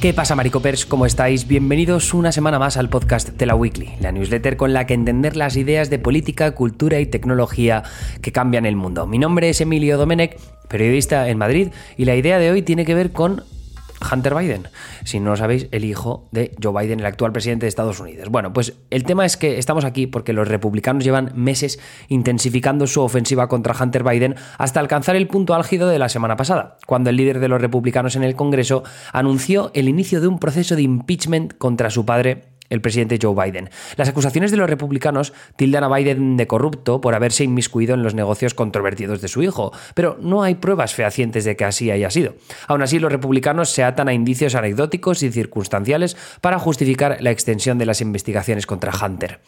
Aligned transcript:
¿Qué 0.00 0.14
pasa, 0.14 0.34
Maricopers? 0.34 0.86
¿Cómo 0.86 1.04
estáis? 1.04 1.46
Bienvenidos 1.46 2.14
una 2.14 2.32
semana 2.32 2.58
más 2.58 2.78
al 2.78 2.88
podcast 2.88 3.28
de 3.28 3.44
la 3.44 3.54
Weekly, 3.54 3.96
la 4.00 4.12
newsletter 4.12 4.56
con 4.56 4.72
la 4.72 4.86
que 4.86 4.94
entender 4.94 5.36
las 5.36 5.56
ideas 5.56 5.90
de 5.90 5.98
política, 5.98 6.52
cultura 6.52 7.00
y 7.00 7.06
tecnología 7.06 7.82
que 8.22 8.32
cambian 8.32 8.64
el 8.64 8.76
mundo. 8.76 9.06
Mi 9.06 9.18
nombre 9.18 9.50
es 9.50 9.60
Emilio 9.60 9.98
Domenech, 9.98 10.38
periodista 10.68 11.28
en 11.28 11.36
Madrid, 11.36 11.68
y 11.98 12.06
la 12.06 12.16
idea 12.16 12.38
de 12.38 12.50
hoy 12.50 12.62
tiene 12.62 12.86
que 12.86 12.94
ver 12.94 13.12
con 13.12 13.44
Hunter 14.10 14.34
Biden. 14.34 14.68
Si 15.04 15.20
no 15.20 15.30
lo 15.30 15.36
sabéis, 15.36 15.68
el 15.70 15.84
hijo 15.84 16.28
de 16.32 16.54
Joe 16.62 16.82
Biden, 16.82 17.00
el 17.00 17.06
actual 17.06 17.32
presidente 17.32 17.66
de 17.66 17.68
Estados 17.68 18.00
Unidos. 18.00 18.28
Bueno, 18.28 18.52
pues 18.52 18.74
el 18.90 19.04
tema 19.04 19.24
es 19.24 19.36
que 19.36 19.58
estamos 19.58 19.84
aquí 19.84 20.06
porque 20.06 20.32
los 20.32 20.48
republicanos 20.48 21.04
llevan 21.04 21.32
meses 21.34 21.78
intensificando 22.08 22.86
su 22.86 23.00
ofensiva 23.02 23.48
contra 23.48 23.74
Hunter 23.78 24.04
Biden 24.04 24.36
hasta 24.58 24.80
alcanzar 24.80 25.16
el 25.16 25.26
punto 25.26 25.54
álgido 25.54 25.88
de 25.88 25.98
la 25.98 26.08
semana 26.08 26.36
pasada, 26.36 26.78
cuando 26.86 27.10
el 27.10 27.16
líder 27.16 27.40
de 27.40 27.48
los 27.48 27.60
republicanos 27.60 28.16
en 28.16 28.24
el 28.24 28.34
Congreso 28.34 28.82
anunció 29.12 29.70
el 29.74 29.88
inicio 29.88 30.20
de 30.20 30.28
un 30.28 30.38
proceso 30.38 30.76
de 30.76 30.82
impeachment 30.82 31.56
contra 31.58 31.90
su 31.90 32.04
padre 32.04 32.49
el 32.70 32.80
presidente 32.80 33.18
Joe 33.20 33.34
Biden. 33.34 33.68
Las 33.96 34.08
acusaciones 34.08 34.50
de 34.50 34.56
los 34.56 34.70
republicanos 34.70 35.32
tildan 35.56 35.84
a 35.84 35.94
Biden 35.94 36.36
de 36.36 36.46
corrupto 36.46 37.00
por 37.00 37.14
haberse 37.14 37.44
inmiscuido 37.44 37.94
en 37.94 38.02
los 38.02 38.14
negocios 38.14 38.54
controvertidos 38.54 39.20
de 39.20 39.28
su 39.28 39.42
hijo, 39.42 39.72
pero 39.94 40.16
no 40.20 40.42
hay 40.42 40.54
pruebas 40.54 40.94
fehacientes 40.94 41.44
de 41.44 41.56
que 41.56 41.64
así 41.64 41.90
haya 41.90 42.10
sido. 42.10 42.34
Aún 42.68 42.82
así, 42.82 42.98
los 42.98 43.12
republicanos 43.12 43.70
se 43.70 43.84
atan 43.84 44.08
a 44.08 44.14
indicios 44.14 44.54
anecdóticos 44.54 45.22
y 45.22 45.30
circunstanciales 45.30 46.16
para 46.40 46.58
justificar 46.58 47.18
la 47.20 47.30
extensión 47.30 47.78
de 47.78 47.86
las 47.86 48.00
investigaciones 48.00 48.66
contra 48.66 48.92
Hunter 48.94 49.40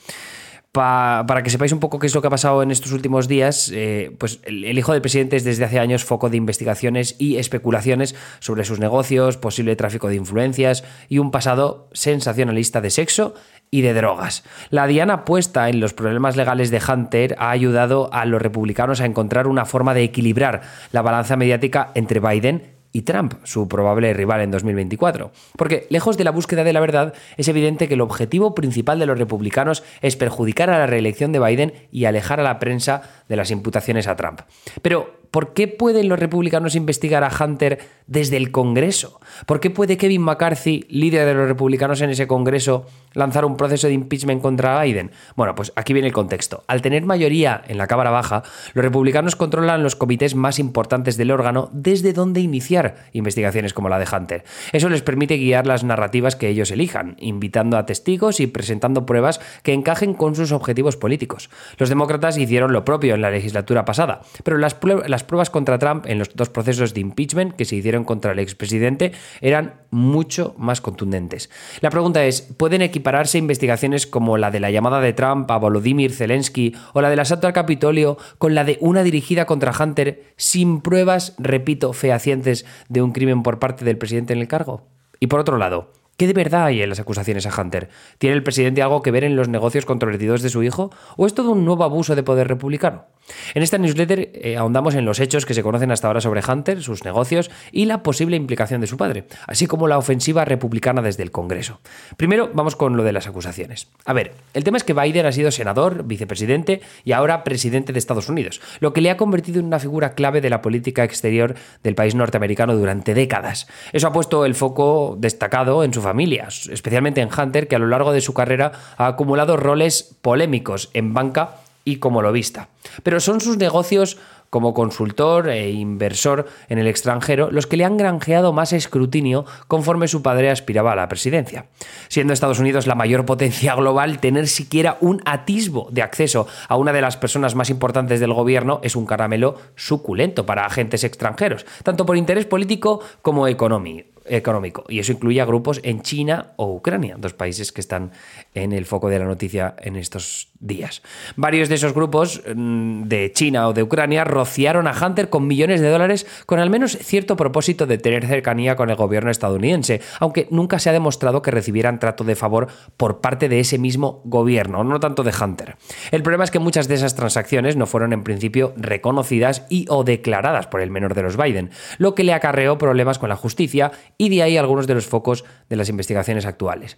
para 0.73 1.43
que 1.43 1.51
sepáis 1.51 1.73
un 1.73 1.81
poco 1.81 1.99
qué 1.99 2.07
es 2.07 2.15
lo 2.15 2.23
que 2.23 2.29
ha 2.29 2.31
pasado 2.31 2.63
en 2.63 2.71
estos 2.71 2.93
últimos 2.93 3.29
días, 3.29 3.71
eh, 3.75 4.17
pues 4.19 4.41
el, 4.45 4.79
hijo 4.79 4.93
del 4.93 5.03
presidente 5.03 5.37
es 5.37 5.45
desde 5.45 5.65
hace 5.65 5.79
años 5.79 6.05
foco 6.05 6.31
de 6.31 6.39
investigaciones 6.39 7.15
y 7.19 7.37
especulaciones 7.37 8.15
sobre 8.41 8.65
sus 8.65 8.81
negocios, 8.81 9.37
posible 9.37 9.77
tráfico 9.77 10.09
de 10.09 10.17
influencias 10.17 10.83
y 11.11 11.19
un 11.19 11.31
pasado 11.31 11.91
sensacionalista 11.93 12.81
de 12.81 12.89
sexo 12.89 13.35
y 13.71 13.83
de 13.83 13.93
drogas. 13.93 14.45
La 14.71 14.87
diana 14.87 15.27
puesta 15.27 15.69
en 15.69 15.79
los 15.79 15.93
problemas 15.93 16.37
legales 16.37 16.71
de 16.71 16.81
Hunter 16.87 17.37
ha 17.39 17.51
ayudado 17.51 18.13
a 18.13 18.25
los 18.25 18.41
republicanos 18.41 19.03
a 19.03 19.07
encontrar 19.07 19.47
una 19.49 19.67
forma 19.67 19.93
de 19.93 20.05
equilibrar 20.05 20.63
la 20.91 21.03
balanza 21.03 21.37
mediática 21.37 21.91
entre 21.95 22.21
Biden 22.21 22.82
y 22.93 23.03
Trump, 23.03 23.35
su 23.45 23.69
probable 23.69 24.13
rival 24.13 24.43
en 24.43 24.51
2024. 24.51 25.33
Porque, 25.57 25.87
lejos 25.91 26.17
de 26.17 26.25
la 26.25 26.31
búsqueda 26.31 26.63
de 26.63 26.73
la 26.73 26.81
verdad, 26.81 27.15
es 27.37 27.49
evidente 27.49 27.89
que 27.89 27.95
el 27.95 28.01
objetivo 28.01 28.55
principal 28.55 28.99
de 28.99 29.07
los 29.07 29.19
republicanos 29.19 29.83
es 30.03 30.17
perjudicar 30.17 30.71
a 30.71 30.79
la 30.79 30.87
reelección 30.87 31.33
de 31.33 31.41
Biden 31.41 31.73
y 31.91 32.05
alejar 32.05 32.41
a 32.41 32.43
la 32.43 32.59
prensa 32.59 33.03
de 33.29 33.37
las 33.37 33.51
imputaciones 33.51 34.07
a 34.07 34.17
Trump. 34.17 34.43
Pero, 34.83 35.22
¿por 35.33 35.55
qué 35.55 35.67
pueden 35.67 36.09
los 36.09 36.19
republicanos 36.19 36.77
investigar 36.77 37.25
a 37.25 37.33
Hunter 37.35 37.81
desde 38.07 38.37
el 38.37 38.53
Congreso? 38.53 39.19
¿Por 39.47 39.59
qué 39.59 39.71
puede 39.71 39.97
Kevin 39.97 40.21
McCarthy, 40.21 40.87
líder 40.91 41.27
de 41.27 41.35
los 41.35 41.49
republicanos 41.49 42.03
en 42.03 42.11
ese 42.11 42.27
Congreso, 42.27 42.87
lanzar 43.15 43.47
un 43.47 43.57
proceso 43.57 43.89
de 43.89 43.95
impeachment 43.95 44.43
contra 44.43 44.81
Biden? 44.83 45.11
Bueno, 45.35 45.55
pues 45.55 45.73
aquí 45.75 45.95
viene 45.95 46.09
el 46.09 46.15
contexto. 46.15 46.63
Al 46.69 46.83
tener 46.83 47.05
mayoría 47.05 47.63
en 47.67 47.79
la 47.79 47.87
Cámara 47.87 48.11
Baja, 48.11 48.43
los 48.75 48.85
republicanos 48.85 49.35
controlan 49.35 49.83
los 49.83 49.97
comités 49.97 50.35
más 50.35 50.59
importantes 50.59 51.17
del 51.17 51.31
órgano 51.31 51.71
desde 51.73 52.13
donde 52.13 52.41
iniciar 52.41 52.97
investigaciones 53.13 53.73
como 53.73 53.89
la 53.89 53.99
de 53.99 54.07
Hunter. 54.15 54.45
Eso 54.73 54.91
les 54.91 55.03
permite 55.03 55.39
guiar 55.39 55.67
las 55.67 55.83
narrativas 55.83 56.37
que 56.37 56.49
ellos 56.49 56.71
elijan, 56.71 57.17
invitando 57.19 57.79
a 57.79 57.87
testigos 57.87 58.39
y 58.39 58.47
presentando 58.47 59.07
pruebas 59.07 59.41
que 59.63 59.73
encajen 59.73 60.13
con 60.13 60.35
sus 60.35 60.53
objetivos 60.53 60.99
políticos. 60.99 61.49
Los 61.79 61.89
demócratas 61.89 62.37
hicieron 62.37 62.75
lo 62.75 62.85
propio 62.85 63.15
en 63.15 63.23
la 63.23 63.31
legislatura 63.31 63.87
pasada, 63.87 64.21
pero 64.45 64.59
las, 64.59 64.77
las 65.07 65.22
pruebas 65.23 65.51
contra 65.51 65.79
Trump 65.79 66.07
en 66.07 66.19
los 66.19 66.35
dos 66.35 66.49
procesos 66.49 66.95
de 66.95 67.01
impeachment 67.01 67.55
que 67.55 67.65
se 67.65 67.77
hicieron 67.77 68.05
contra 68.05 68.33
el 68.33 68.39
expresidente 68.39 69.13
eran 69.41 69.75
mucho 69.91 70.55
más 70.59 70.81
contundentes. 70.81 71.51
La 71.81 71.91
pregunta 71.91 72.25
es, 72.25 72.43
¿pueden 72.43 72.83
equipararse 72.83 73.39
investigaciones 73.39 74.07
como 74.07 74.39
la 74.39 74.51
de 74.51 74.61
la 74.61 74.71
llamada 74.71 75.01
de 75.01 75.13
Trump 75.13 75.51
a 75.51 75.59
Volodymyr 75.59 76.13
Zelensky 76.13 76.75
o 76.93 77.01
la 77.01 77.11
del 77.11 77.21
asalto 77.21 77.47
al 77.47 77.53
Capitolio 77.53 78.19
con 78.39 78.55
la 78.55 78.65
de 78.65 78.79
una 78.81 79.03
dirigida 79.03 79.47
contra 79.47 79.73
Hunter 79.79 80.35
sin 80.37 80.81
pruebas, 80.81 81.35
repito, 81.39 81.93
fehacientes 81.93 82.65
de 82.89 83.03
un 83.03 83.13
crimen 83.13 83.43
por 83.43 83.59
parte 83.59 83.85
del 83.85 83.99
presidente 83.99 84.33
en 84.33 84.41
el 84.41 84.49
cargo? 84.49 84.87
Y 85.21 85.29
por 85.29 85.41
otro 85.41 85.57
lado, 85.57 85.93
¿Qué 86.17 86.27
de 86.27 86.35
verdad 86.35 86.67
hay 86.67 86.83
en 86.83 86.89
las 86.89 87.01
acusaciones 87.01 87.47
a 87.47 87.61
Hunter? 87.61 87.89
¿Tiene 88.19 88.37
el 88.37 88.43
presidente 88.43 88.83
algo 88.83 89.03
que 89.03 89.11
ver 89.11 89.25
en 89.25 89.35
los 89.35 89.49
negocios 89.49 89.87
controvertidos 89.87 90.43
de 90.43 90.51
su 90.51 90.63
hijo? 90.63 90.91
¿O 91.17 91.27
es 91.27 91.35
todo 91.35 91.51
un 91.51 91.65
nuevo 91.65 91.85
abuso 91.85 92.15
de 92.15 92.23
poder 92.23 92.49
republicano? 92.49 93.07
En 93.55 93.63
esta 93.63 93.79
newsletter 93.79 94.31
eh, 94.35 94.57
ahondamos 94.57 94.95
en 94.95 95.05
los 95.05 95.21
hechos 95.21 95.47
que 95.47 95.55
se 95.55 95.63
conocen 95.63 95.91
hasta 95.91 96.07
ahora 96.07 96.21
sobre 96.21 96.43
Hunter, 96.47 96.83
sus 96.83 97.05
negocios 97.05 97.51
y 97.71 97.87
la 97.87 98.03
posible 98.03 98.37
implicación 98.37 98.81
de 98.81 98.87
su 98.87 98.97
padre, 98.97 99.25
así 99.47 99.67
como 99.67 99.89
la 99.89 99.99
ofensiva 99.99 100.45
republicana 100.45 101.03
desde 101.03 101.23
el 101.23 101.31
Congreso. 101.31 101.81
Primero 102.17 102.51
vamos 102.55 102.77
con 102.77 102.97
lo 102.97 103.05
de 103.05 103.13
las 103.13 103.27
acusaciones. 103.27 103.89
A 104.05 104.13
ver, 104.13 104.35
el 104.55 104.65
tema 104.65 104.77
es 104.77 104.85
que 104.85 104.95
Biden 104.95 105.27
ha 105.27 105.33
sido 105.33 105.51
senador, 105.51 106.05
vicepresidente 106.05 106.81
y 107.05 107.13
ahora 107.13 107.45
presidente 107.45 107.93
de 107.93 107.99
Estados 107.99 108.29
Unidos, 108.29 108.61
lo 108.81 108.93
que 108.93 109.01
le 109.01 109.11
ha 109.11 109.17
convertido 109.17 109.61
en 109.61 109.67
una 109.67 109.79
figura 109.79 110.15
clave 110.15 110.41
de 110.41 110.51
la 110.51 110.63
política 110.63 111.05
exterior 111.05 111.55
del 111.83 111.95
país 111.95 112.15
norteamericano 112.15 112.77
durante 112.77 113.15
décadas. 113.15 113.67
Eso 113.93 114.09
ha 114.09 114.13
puesto 114.13 114.45
el 114.45 114.55
foco 114.55 115.17
destacado 115.19 115.85
en 115.85 115.95
su 115.95 116.03
familia, 116.03 116.49
especialmente 116.71 117.21
en 117.21 117.29
Hunter, 117.37 117.69
que 117.69 117.77
a 117.77 117.79
lo 117.79 117.89
largo 117.89 118.13
de 118.13 118.21
su 118.21 118.35
carrera 118.35 118.73
ha 118.97 119.07
acumulado 119.07 119.57
roles 119.57 120.17
polémicos 120.23 120.91
en 120.95 121.15
banca 121.15 121.57
y 121.85 121.97
como 121.97 122.23
lobista. 122.23 122.69
Pero 123.03 123.21
son 123.21 123.41
sus 123.41 123.57
negocios 123.57 124.19
como 124.53 124.75
consultor 124.75 125.49
e 125.49 125.71
inversor 125.71 126.47
en 126.69 126.77
el 126.77 126.87
extranjero 126.87 127.51
los 127.51 127.67
que 127.67 127.79
le 127.79 127.87
han 127.87 127.97
granjeado 127.97 128.53
más 128.53 128.75
escrutinio 128.75 129.47
conforme 129.67 130.09
su 130.09 130.21
padre 130.21 130.51
aspiraba 130.51 130.93
a 130.93 130.97
la 130.97 131.09
presidencia. 131.09 131.65
Siendo 132.09 132.35
Estados 132.35 132.59
Unidos 132.59 132.87
la 132.87 132.95
mayor 132.95 133.25
potencia 133.25 133.75
global, 133.77 134.19
tener 134.21 134.49
siquiera 134.49 134.99
un 135.01 135.23
atisbo 135.25 135.89
de 135.91 136.03
acceso 136.03 136.47
a 136.69 136.77
una 136.77 136.93
de 136.93 137.01
las 137.01 137.17
personas 137.17 137.55
más 137.55 137.71
importantes 137.71 138.21
del 138.21 138.35
gobierno 138.35 138.81
es 138.83 138.95
un 138.95 139.07
caramelo 139.07 139.57
suculento 139.75 140.45
para 140.45 140.67
agentes 140.67 141.03
extranjeros, 141.03 141.65
tanto 141.83 142.05
por 142.05 142.19
interés 142.19 142.45
político 142.45 143.01
como 143.23 143.49
económico 143.49 144.13
económico. 144.27 144.85
Y 144.89 144.99
eso 144.99 145.13
incluye 145.13 145.41
a 145.41 145.45
grupos 145.45 145.81
en 145.83 146.03
China 146.03 146.53
o 146.57 146.73
Ucrania, 146.75 147.17
dos 147.19 147.35
países 147.35 147.73
que 147.73 147.81
están 147.81 148.13
en 148.55 148.73
el 148.73 148.87
foco 148.87 149.09
de 149.09 149.19
la 149.19 149.25
noticia 149.25 149.75
en 149.79 149.97
estos 149.97 150.49
días. 150.61 151.03
Varios 151.37 151.69
de 151.69 151.75
esos 151.75 151.93
grupos 151.93 152.43
mm, 152.55 153.03
de 153.05 153.33
China 153.33 153.69
o 153.69 153.73
de 153.73 153.83
Ucrania 153.83 154.25
rociaron 154.25 154.87
a 154.87 154.95
Hunter 154.95 155.29
con 155.29 155.47
millones 155.47 155.81
de 155.81 155.91
dólares 155.91 156.27
con 156.47 156.61
al 156.61 156.71
menos 156.71 156.97
cierto 156.99 157.37
propósito 157.37 157.87
de 157.87 157.99
tener 157.99 158.27
cercanía 158.27 158.77
con 158.77 158.91
el 158.91 158.97
gobierno 158.97 159.31
estadounidense, 159.31 160.01
aunque 160.21 160.47
nunca 160.51 160.79
se 160.79 160.91
ha 160.91 160.93
demostrado 160.93 161.43
que 161.43 161.51
recibieran 161.51 161.99
trato 161.99 162.25
de 162.25 162.37
favor 162.37 162.69
por 162.97 163.21
parte 163.21 163.49
de 163.49 163.61
ese 163.61 163.79
mismo 163.79 164.23
gobierno, 164.25 164.85
no 164.85 165.01
tanto 165.01 165.25
de 165.25 165.33
Hunter. 165.33 165.77
El 166.11 166.23
problema 166.23 166.45
es 166.45 166.51
que 166.51 166.59
muchas 166.59 166.89
de 166.89 166.95
esas 166.95 167.15
transacciones 167.15 167.77
no 167.77 167.87
fueron 167.87 168.13
en 168.13 168.23
principio 168.23 168.73
reconocidas 168.77 169.67
y 169.69 169.87
o 169.89 170.05
declaradas 170.05 170.69
por 170.69 170.81
el 170.81 170.91
menor 170.91 171.15
de 171.15 171.23
los 171.23 171.37
Biden, 171.37 171.71
lo 171.99 172.15
que 172.15 172.25
le 172.25 172.35
acarreó 172.35 172.79
problemas 172.79 173.19
con 173.19 173.29
la 173.29 173.37
justicia 173.37 173.93
y 174.19 174.29
de 174.29 174.43
ahí 174.43 174.57
algunos 174.57 174.87
de 174.87 174.95
los 174.95 175.07
focos 175.07 175.45
de 175.69 175.77
las 175.77 175.89
investigaciones 175.89 176.47
actuales. 176.47 176.97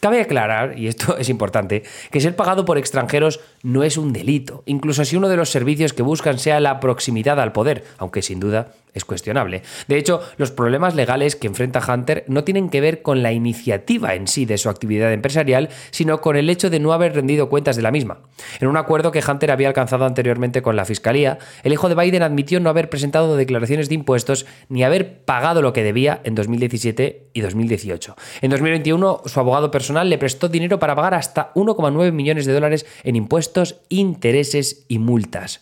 Cabe 0.00 0.20
aclarar, 0.20 0.78
y 0.78 0.88
esto 0.88 1.16
es 1.18 1.28
importante, 1.28 1.82
que 2.10 2.20
ser 2.20 2.36
pagado 2.36 2.64
por 2.64 2.78
extranjeros 2.78 3.40
no 3.62 3.82
es 3.82 3.96
un 3.96 4.12
delito, 4.12 4.62
incluso 4.66 5.04
si 5.04 5.16
uno 5.16 5.28
de 5.28 5.36
los 5.36 5.50
servicios 5.50 5.92
que 5.92 6.02
buscan 6.02 6.38
sea 6.38 6.60
la 6.60 6.80
proximidad 6.80 7.40
al 7.40 7.52
poder, 7.52 7.84
aunque 7.98 8.22
sin 8.22 8.40
duda 8.40 8.74
es 8.96 9.04
cuestionable. 9.04 9.62
De 9.88 9.98
hecho, 9.98 10.20
los 10.38 10.50
problemas 10.50 10.94
legales 10.94 11.36
que 11.36 11.46
enfrenta 11.46 11.82
Hunter 11.86 12.24
no 12.28 12.44
tienen 12.44 12.70
que 12.70 12.80
ver 12.80 13.02
con 13.02 13.22
la 13.22 13.32
iniciativa 13.32 14.14
en 14.14 14.26
sí 14.26 14.46
de 14.46 14.58
su 14.58 14.68
actividad 14.70 15.12
empresarial, 15.12 15.68
sino 15.90 16.20
con 16.20 16.36
el 16.36 16.48
hecho 16.48 16.70
de 16.70 16.80
no 16.80 16.92
haber 16.92 17.14
rendido 17.14 17.48
cuentas 17.48 17.76
de 17.76 17.82
la 17.82 17.90
misma. 17.90 18.20
En 18.58 18.68
un 18.68 18.76
acuerdo 18.76 19.12
que 19.12 19.22
Hunter 19.26 19.50
había 19.50 19.68
alcanzado 19.68 20.06
anteriormente 20.06 20.62
con 20.62 20.76
la 20.76 20.86
Fiscalía, 20.86 21.38
el 21.62 21.74
hijo 21.74 21.88
de 21.88 21.94
Biden 21.94 22.22
admitió 22.22 22.58
no 22.58 22.70
haber 22.70 22.88
presentado 22.88 23.36
declaraciones 23.36 23.88
de 23.88 23.94
impuestos 23.94 24.46
ni 24.70 24.82
haber 24.82 25.22
pagado 25.24 25.60
lo 25.60 25.74
que 25.74 25.84
debía 25.84 26.20
en 26.24 26.34
2017 26.34 27.28
y 27.34 27.40
2018. 27.42 28.16
En 28.40 28.50
2021, 28.50 29.22
su 29.26 29.40
abogado 29.40 29.70
personal 29.70 30.08
le 30.08 30.16
prestó 30.16 30.48
dinero 30.48 30.78
para 30.78 30.96
pagar 30.96 31.12
hasta 31.12 31.52
1,9 31.52 32.12
millones 32.12 32.46
de 32.46 32.54
dólares 32.54 32.86
en 33.04 33.16
impuestos, 33.16 33.80
intereses 33.90 34.86
y 34.88 34.98
multas. 34.98 35.60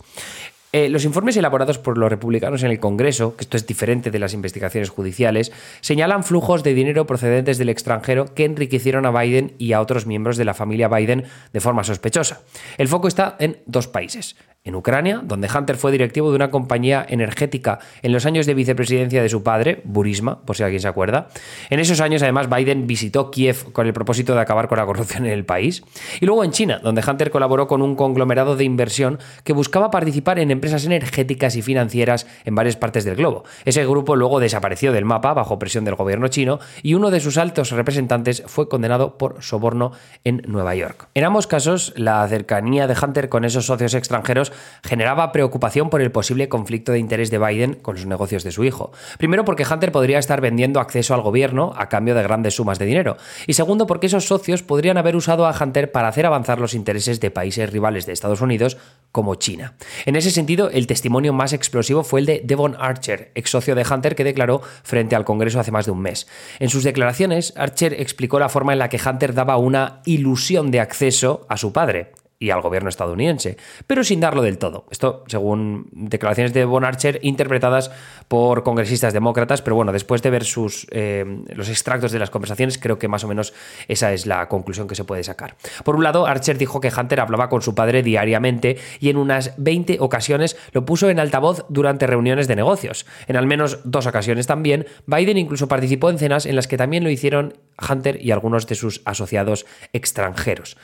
Eh, 0.75 0.89
los 0.89 1.05
informes 1.05 1.37
elaborados 1.37 1.79
por 1.79 1.97
los 1.97 2.11
republicanos 2.11 2.65
en 2.65 2.73
el 2.73 2.81
Congreso, 2.81 3.37
que 3.37 3.45
esto 3.45 3.57
es 3.57 3.65
diferente 3.65 4.11
de 4.11 4.19
las 4.19 4.35
investigaciones 4.35 4.91
judiciales, 4.91 5.53
señalan 5.81 6.25
flujos 6.25 6.65
de 6.65 6.75
dinero 6.75 7.07
procedentes 7.07 7.59
del 7.59 7.69
extranjero 7.69 8.35
que 8.35 8.45
enriquecieron 8.45 9.07
a 9.07 9.13
Biden 9.13 9.55
y 9.57 9.73
a 9.73 9.81
otros 9.81 10.05
miembros 10.05 10.37
de 10.37 10.45
la 10.45 10.53
familia 10.53 10.89
Biden 10.89 11.27
de 11.53 11.61
forma 11.61 11.85
sospechosa. 11.85 12.41
El 12.77 12.89
foco 12.89 13.07
está 13.07 13.37
en 13.39 13.59
dos 13.67 13.87
países, 13.87 14.35
en 14.65 14.75
Ucrania, 14.77 15.21
donde 15.23 15.47
Hunter 15.55 15.77
fue 15.77 15.93
directivo 15.93 16.31
de 16.31 16.37
una 16.37 16.51
compañía 16.51 17.05
energética 17.07 17.81
en 18.01 18.13
los 18.13 18.25
años 18.25 18.47
de 18.47 18.55
vicepresidencia 18.55 19.23
de 19.23 19.29
su 19.29 19.43
padre, 19.43 19.83
Burisma, 19.85 20.41
por 20.41 20.57
si 20.57 20.63
alguien 20.63 20.81
se 20.81 20.89
acuerda. 20.89 21.29
En 21.69 21.81
esos 21.81 22.01
años, 22.01 22.23
además, 22.23 22.49
Biden 22.49 22.87
visitó 22.87 23.31
Kiev 23.31 23.73
con 23.73 23.87
el 23.87 23.93
propósito 23.93 24.35
de 24.35 24.41
acabar 24.41 24.69
con 24.69 24.79
la 24.79 24.87
corrupción 24.87 25.27
en 25.27 25.33
el 25.33 25.45
país. 25.45 25.85
Y 26.19 26.25
luego 26.25 26.45
en 26.45 26.53
China, 26.53 26.81
donde 26.83 27.03
Hunter 27.07 27.31
colaboró 27.31 27.67
con 27.67 27.83
un 27.83 27.95
conglomerado 27.95 28.57
de 28.57 28.65
inversión 28.65 29.19
que 29.45 29.53
buscaba 29.53 29.91
participar 29.91 30.39
en 30.39 30.51
empresas 30.51 30.87
energéticas 30.87 31.57
y 31.57 31.63
financieras 31.63 32.27
en 32.47 32.55
varias 32.55 32.77
partes 32.77 33.05
del 33.05 33.17
globo. 33.17 33.45
Ese 33.67 33.85
grupo 33.85 34.17
luego 34.17 34.41
desapareció 34.41 34.93
del 34.93 35.05
mapa 35.05 35.35
bajo 35.35 35.59
presión 35.59 35.85
del 35.85 35.95
gobierno 35.95 36.29
chino 36.29 36.59
y 36.83 36.95
uno 36.95 37.11
de 37.11 37.21
sus 37.21 37.37
altos 37.37 37.71
representantes 37.71 38.43
fue 38.47 38.71
condenado 38.71 39.19
por 39.19 39.43
soborno 39.43 39.93
en 40.25 40.43
Nueva 40.47 40.75
York. 40.75 41.09
En 41.13 41.25
ambos 41.25 41.47
casos, 41.47 41.93
la 41.97 42.27
cercanía 42.29 42.87
de 42.87 42.97
Hunter 43.01 43.29
con 43.29 43.45
esos 43.45 43.67
socios 43.67 43.93
extranjeros 43.93 44.54
generaba 44.83 45.33
preocupación 45.33 45.91
por 45.91 46.01
el 46.01 46.11
posible 46.11 46.49
conflicto 46.49 46.93
de 46.93 46.99
interés 46.99 47.31
de 47.31 47.39
Biden 47.39 47.75
con 47.75 47.97
los 47.97 48.07
negocios 48.07 48.45
de 48.45 48.53
su 48.53 48.65
hijo. 48.65 48.93
Primero 49.19 49.45
porque 49.45 49.67
Hunter 49.71 49.93
podría 49.93 50.19
estar 50.19 50.41
vendiendo 50.41 50.81
acceso 50.81 51.15
al 51.15 51.23
gobierno 51.23 51.73
a 51.77 51.89
cambio 51.89 52.15
de 52.15 52.23
grandes 52.23 52.55
sumas 52.55 52.79
de 52.79 52.87
dinero. 52.87 53.17
Y 53.47 53.55
segundo 53.55 53.87
porque 53.87 54.07
esos 54.07 54.27
socios 54.27 54.63
podrían 54.63 54.99
haber 54.99 55.17
usado 55.17 55.47
a 55.47 55.55
Hunter 55.59 55.93
para 55.93 56.09
hacer 56.09 56.27
avanzar 56.27 56.61
los 56.61 56.75
intereses 56.75 57.21
de 57.21 57.31
países 57.31 57.71
rivales 57.71 58.07
de 58.07 58.13
Estados 58.13 58.41
Unidos 58.41 58.77
como 59.13 59.37
China. 59.37 59.75
En 60.07 60.17
ese 60.17 60.31
sentido, 60.31 60.71
el 60.71 60.87
testimonio 60.87 61.33
más 61.33 61.53
explosivo 61.53 62.03
fue 62.03 62.21
el 62.21 62.27
de 62.27 62.43
Devon 62.45 62.77
Archer, 62.79 63.31
ex 63.35 63.51
socio 63.51 63.75
de 63.75 63.87
Hunter 63.89 64.15
que 64.15 64.25
declaró 64.25 64.61
frente 64.83 65.15
al 65.15 65.25
Congreso 65.25 65.61
hace 65.61 65.71
más 65.71 65.87
de 65.87 65.93
un 65.93 66.01
mes. 66.01 66.27
En 66.59 66.69
sus 66.69 66.85
declaraciones, 66.85 67.55
Archer 67.57 67.95
explicó 68.01 68.39
la 68.39 68.49
forma 68.49 68.73
en 68.73 68.79
la 68.79 68.89
que 68.89 69.01
Hunter 69.05 69.35
daba 69.35 69.57
una 69.57 70.01
ilusión 70.05 70.71
de 70.71 70.81
acceso 70.81 71.47
a 71.49 71.57
su 71.57 71.73
padre, 71.73 72.13
y 72.39 72.51
al 72.51 72.61
gobierno 72.61 72.89
estadounidense, 72.89 73.57
pero 73.87 74.05
sin 74.05 74.21
darlo 74.21 74.43
del 74.43 74.59
todo. 74.59 74.87
Esto 74.91 75.25
según 75.27 75.89
declaraciones 75.93 76.53
de 76.53 76.65
Von 76.65 76.85
Archer 76.85 77.21
interpretadas 77.23 77.91
por 78.29 78.63
congresistas 78.63 79.13
demócratas, 79.13 79.63
pero 79.63 79.77
bueno, 79.77 79.93
después 79.93 80.23
de 80.23 80.31
ver 80.31 80.45
sus, 80.45 80.87
eh, 80.91 81.25
los 81.55 81.69
extractos 81.69 82.13
de 82.13 82.19
las 82.19 82.31
conversaciones, 82.31 82.79
creo 82.79 82.99
que 82.99 83.09
más 83.09 83.25
o 83.25 83.29
menos 83.29 83.55
esa 83.89 84.13
es 84.13 84.27
la 84.27 84.49
conclusión 84.49 84.89
que 84.89 84.95
se 84.95 85.05
puede 85.05 85.25
sacar. 85.25 85.57
Por 85.85 85.97
un 85.97 86.05
lado, 86.05 86.27
Archer 86.27 86.59
dijo 86.59 86.81
que 86.81 86.93
Hunter 86.97 87.21
hablaba 87.21 87.49
con 87.49 87.63
su 87.63 87.75
padre 87.75 88.03
diariamente 88.03 88.79
y 89.01 89.11
en 89.11 89.17
unas 89.17 89.55
20 89.57 89.99
ocasiones 90.01 90.57
lo 90.73 90.85
puso 90.85 91.11
en 91.11 91.21
altavoz 91.21 91.65
durante 91.69 92.07
reuniones 92.07 92.49
de 92.49 92.57
negocios. 92.57 93.07
En 93.27 93.37
al 93.37 93.47
menos 93.47 93.81
dos 93.85 94.07
ocasiones 94.07 94.47
también, 94.47 94.87
Biden 95.07 95.39
incluso 95.39 95.69
participó 95.69 96.11
en 96.11 96.19
cenas 96.19 96.47
en 96.47 96.57
las 96.57 96.69
que 96.69 96.77
también 96.77 97.05
lo 97.05 97.11
hicieron 97.11 97.55
Hunter 97.89 98.19
y 98.21 98.31
algunos 98.31 98.67
de 98.67 98.75
sus 98.75 99.03
asociados 99.05 99.67
extranjeros. 99.93 100.77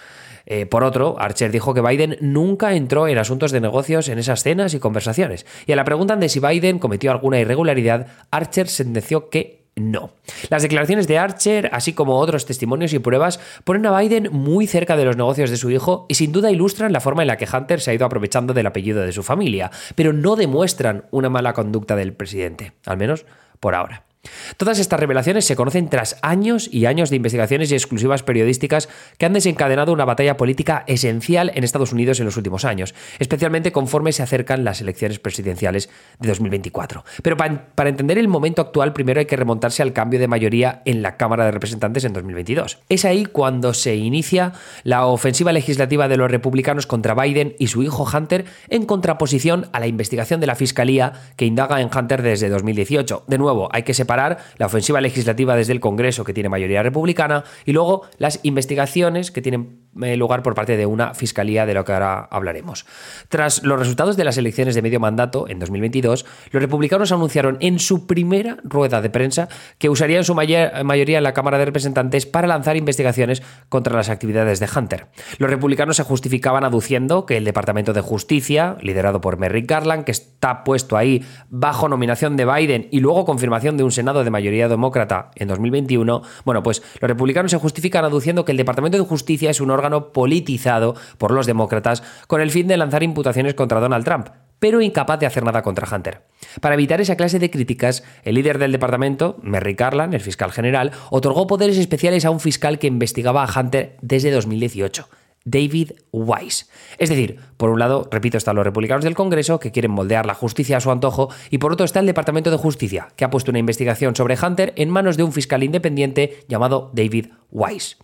Eh, 0.46 0.66
por 0.66 0.84
otro, 0.84 1.16
Archer 1.18 1.50
dijo 1.50 1.74
que 1.74 1.80
Biden 1.80 2.16
nunca 2.20 2.74
entró 2.74 3.08
en 3.08 3.18
asuntos 3.18 3.52
de 3.52 3.60
negocios 3.60 4.08
en 4.08 4.18
esas 4.18 4.42
cenas 4.42 4.74
y 4.74 4.78
conversaciones. 4.78 5.46
Y 5.66 5.72
a 5.72 5.76
la 5.76 5.84
pregunta 5.84 6.16
de 6.16 6.28
si 6.28 6.40
Biden 6.40 6.78
cometió 6.78 7.10
alguna 7.10 7.38
irregularidad, 7.40 8.06
Archer 8.30 8.68
sentenció 8.68 9.28
que 9.30 9.60
no. 9.76 10.12
Las 10.48 10.62
declaraciones 10.62 11.06
de 11.06 11.18
Archer, 11.18 11.70
así 11.72 11.92
como 11.92 12.18
otros 12.18 12.46
testimonios 12.46 12.92
y 12.92 12.98
pruebas, 12.98 13.40
ponen 13.64 13.86
a 13.86 13.98
Biden 13.98 14.28
muy 14.32 14.66
cerca 14.66 14.96
de 14.96 15.04
los 15.04 15.16
negocios 15.16 15.50
de 15.50 15.56
su 15.56 15.70
hijo 15.70 16.06
y 16.08 16.14
sin 16.14 16.32
duda 16.32 16.50
ilustran 16.50 16.92
la 16.92 17.00
forma 17.00 17.22
en 17.22 17.28
la 17.28 17.36
que 17.36 17.48
Hunter 17.50 17.80
se 17.80 17.90
ha 17.90 17.94
ido 17.94 18.06
aprovechando 18.06 18.52
del 18.52 18.66
apellido 18.66 19.02
de 19.02 19.12
su 19.12 19.22
familia, 19.22 19.70
pero 19.94 20.12
no 20.12 20.36
demuestran 20.36 21.04
una 21.10 21.30
mala 21.30 21.52
conducta 21.52 21.96
del 21.96 22.12
presidente, 22.12 22.72
al 22.86 22.98
menos 22.98 23.24
por 23.58 23.74
ahora. 23.74 24.09
Todas 24.56 24.78
estas 24.78 25.00
revelaciones 25.00 25.46
se 25.46 25.56
conocen 25.56 25.88
tras 25.88 26.18
años 26.20 26.68
y 26.70 26.84
años 26.84 27.08
de 27.08 27.16
investigaciones 27.16 27.72
y 27.72 27.74
exclusivas 27.74 28.22
periodísticas 28.22 28.90
que 29.16 29.24
han 29.24 29.32
desencadenado 29.32 29.92
una 29.92 30.04
batalla 30.04 30.36
política 30.36 30.84
esencial 30.86 31.50
en 31.54 31.64
Estados 31.64 31.92
Unidos 31.92 32.20
en 32.20 32.26
los 32.26 32.36
últimos 32.36 32.66
años, 32.66 32.94
especialmente 33.18 33.72
conforme 33.72 34.12
se 34.12 34.22
acercan 34.22 34.62
las 34.62 34.82
elecciones 34.82 35.18
presidenciales 35.18 35.88
de 36.18 36.28
2024. 36.28 37.04
Pero 37.22 37.38
para, 37.38 37.88
entender 37.88 38.18
el 38.18 38.28
momento 38.28 38.60
actual, 38.60 38.92
primero 38.92 39.20
hay 39.20 39.26
que 39.26 39.36
remontarse 39.36 39.82
al 39.82 39.94
cambio 39.94 40.20
de 40.20 40.28
mayoría 40.28 40.82
en 40.84 41.00
la 41.00 41.16
Cámara 41.16 41.46
de 41.46 41.52
Representantes 41.52 42.04
en 42.04 42.12
2022. 42.12 42.78
Es 42.90 43.06
ahí 43.06 43.24
cuando 43.24 43.72
se 43.72 43.96
inicia 43.96 44.52
la 44.82 45.06
ofensiva 45.06 45.52
legislativa 45.52 46.08
de 46.08 46.18
los 46.18 46.30
republicanos 46.30 46.86
contra 46.86 47.14
Biden 47.14 47.54
y 47.58 47.68
su 47.68 47.82
hijo 47.82 48.06
Hunter 48.12 48.44
en 48.68 48.84
contraposición 48.84 49.70
a 49.72 49.80
la 49.80 49.86
investigación 49.86 50.40
de 50.40 50.46
la 50.46 50.56
Fiscalía 50.56 51.14
que 51.36 51.46
indaga 51.46 51.80
en 51.80 51.88
Hunter 51.94 52.20
desde 52.20 52.50
2018. 52.50 53.24
De 53.26 53.38
nuevo, 53.38 53.70
hay 53.72 53.82
que 53.82 53.94
separar 53.94 54.09
la 54.16 54.66
ofensiva 54.66 55.00
legislativa 55.00 55.56
desde 55.56 55.72
el 55.72 55.80
Congreso, 55.80 56.24
que 56.24 56.34
tiene 56.34 56.48
mayoría 56.48 56.82
republicana, 56.82 57.44
y 57.64 57.72
luego 57.72 58.02
las 58.18 58.40
investigaciones 58.42 59.30
que 59.30 59.42
tienen 59.42 59.80
lugar 59.94 60.42
por 60.42 60.54
parte 60.54 60.76
de 60.76 60.86
una 60.86 61.14
fiscalía 61.14 61.66
de 61.66 61.74
lo 61.74 61.84
que 61.84 61.92
ahora 61.92 62.28
hablaremos. 62.30 62.86
Tras 63.28 63.62
los 63.62 63.78
resultados 63.78 64.16
de 64.16 64.24
las 64.24 64.38
elecciones 64.38 64.74
de 64.74 64.82
medio 64.82 65.00
mandato 65.00 65.48
en 65.48 65.58
2022, 65.58 66.26
los 66.50 66.62
republicanos 66.62 67.12
anunciaron 67.12 67.56
en 67.60 67.78
su 67.78 68.06
primera 68.06 68.58
rueda 68.64 69.02
de 69.02 69.10
prensa 69.10 69.48
que 69.78 69.88
usarían 69.88 70.24
su 70.24 70.34
mayoría 70.34 71.18
en 71.18 71.24
la 71.24 71.34
Cámara 71.34 71.58
de 71.58 71.64
Representantes 71.64 72.26
para 72.26 72.46
lanzar 72.46 72.76
investigaciones 72.76 73.42
contra 73.68 73.94
las 73.94 74.08
actividades 74.08 74.60
de 74.60 74.68
Hunter. 74.74 75.06
Los 75.38 75.50
republicanos 75.50 75.96
se 75.96 76.04
justificaban 76.04 76.64
aduciendo 76.64 77.26
que 77.26 77.36
el 77.36 77.44
Departamento 77.44 77.92
de 77.92 78.00
Justicia, 78.00 78.76
liderado 78.80 79.20
por 79.20 79.38
Merrick 79.38 79.68
Garland, 79.68 80.04
que 80.04 80.12
está 80.12 80.64
puesto 80.64 80.96
ahí 80.96 81.24
bajo 81.48 81.88
nominación 81.88 82.36
de 82.36 82.46
Biden 82.46 82.88
y 82.90 83.00
luego 83.00 83.24
confirmación 83.24 83.76
de 83.76 83.84
un 83.84 83.92
Senado 83.92 84.24
de 84.24 84.30
mayoría 84.30 84.68
demócrata 84.68 85.30
en 85.34 85.48
2021, 85.48 86.22
bueno, 86.44 86.62
pues 86.62 86.82
los 87.00 87.08
republicanos 87.08 87.50
se 87.50 87.58
justifican 87.58 88.04
aduciendo 88.04 88.44
que 88.44 88.52
el 88.52 88.58
Departamento 88.58 88.98
de 88.98 89.04
Justicia 89.04 89.50
es 89.50 89.60
un 89.60 89.70
órgano 89.80 90.12
politizado 90.12 90.94
por 91.18 91.32
los 91.32 91.46
demócratas 91.46 92.02
con 92.26 92.40
el 92.40 92.50
fin 92.50 92.68
de 92.68 92.76
lanzar 92.76 93.02
imputaciones 93.02 93.54
contra 93.54 93.80
Donald 93.80 94.04
Trump, 94.04 94.28
pero 94.58 94.80
incapaz 94.80 95.18
de 95.18 95.26
hacer 95.26 95.42
nada 95.42 95.62
contra 95.62 95.88
Hunter. 95.90 96.22
Para 96.60 96.74
evitar 96.74 97.00
esa 97.00 97.16
clase 97.16 97.38
de 97.38 97.50
críticas, 97.50 98.04
el 98.22 98.34
líder 98.36 98.58
del 98.58 98.72
departamento, 98.72 99.38
Merrick 99.42 99.80
Garland, 99.80 100.14
el 100.14 100.20
fiscal 100.20 100.52
general, 100.52 100.92
otorgó 101.10 101.46
poderes 101.46 101.78
especiales 101.78 102.24
a 102.24 102.30
un 102.30 102.40
fiscal 102.40 102.78
que 102.78 102.86
investigaba 102.86 103.42
a 103.42 103.60
Hunter 103.60 103.96
desde 104.02 104.30
2018. 104.30 105.08
David 105.44 105.92
Weiss. 106.12 106.68
Es 106.98 107.08
decir, 107.08 107.38
por 107.56 107.70
un 107.70 107.78
lado, 107.78 108.08
repito, 108.10 108.36
están 108.36 108.56
los 108.56 108.64
republicanos 108.64 109.04
del 109.04 109.14
Congreso 109.14 109.58
que 109.58 109.72
quieren 109.72 109.90
moldear 109.90 110.26
la 110.26 110.34
justicia 110.34 110.76
a 110.76 110.80
su 110.80 110.90
antojo 110.90 111.30
y 111.50 111.58
por 111.58 111.72
otro 111.72 111.84
está 111.84 112.00
el 112.00 112.06
Departamento 112.06 112.50
de 112.50 112.56
Justicia, 112.56 113.08
que 113.16 113.24
ha 113.24 113.30
puesto 113.30 113.50
una 113.50 113.58
investigación 113.58 114.14
sobre 114.14 114.38
Hunter 114.40 114.72
en 114.76 114.90
manos 114.90 115.16
de 115.16 115.22
un 115.22 115.32
fiscal 115.32 115.62
independiente 115.62 116.44
llamado 116.48 116.90
David 116.94 117.28
Weiss. 117.50 117.96